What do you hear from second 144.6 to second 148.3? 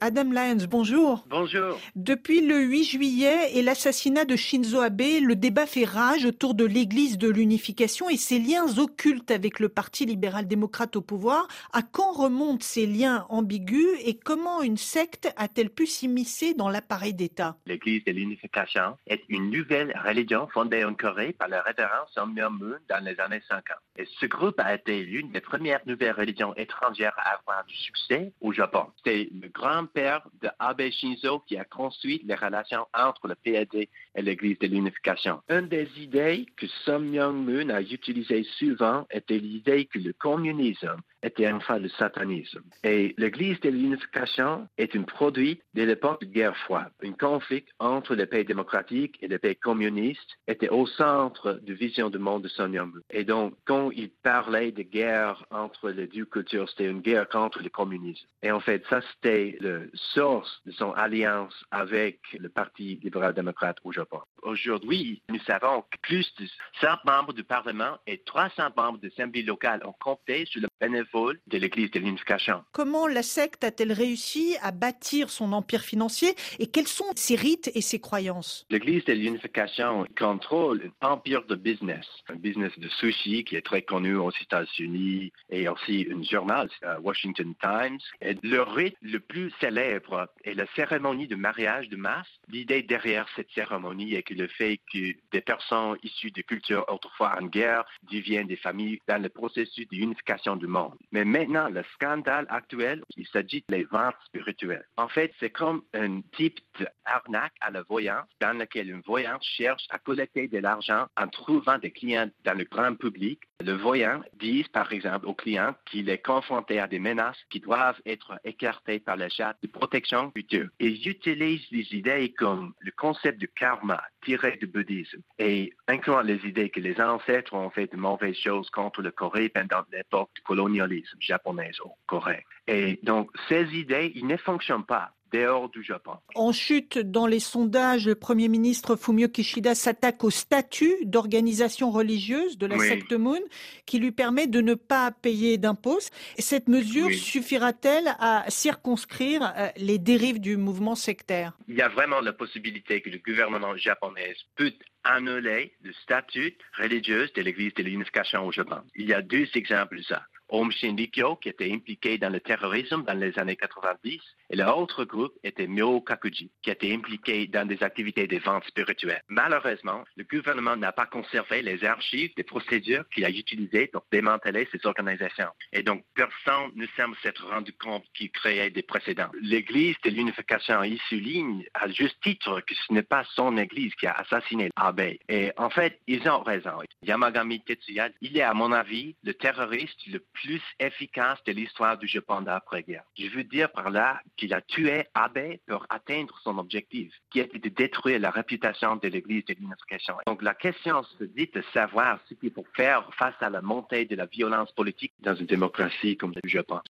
ne pas payer d'impôts. Cette mesure Oui. suffira-t-elle